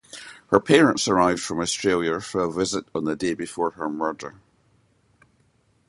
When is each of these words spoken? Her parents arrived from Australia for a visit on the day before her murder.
Her 0.47 0.59
parents 0.59 1.07
arrived 1.07 1.41
from 1.41 1.59
Australia 1.61 2.19
for 2.21 2.41
a 2.43 2.51
visit 2.51 2.85
on 2.95 3.03
the 3.03 3.15
day 3.15 3.35
before 3.35 3.69
her 3.73 3.87
murder. 3.87 4.33